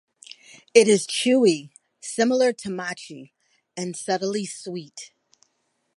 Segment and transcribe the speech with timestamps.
[0.73, 1.69] It is chewy,
[1.99, 3.35] similar to "mochi",
[3.77, 5.11] and subtly sweet.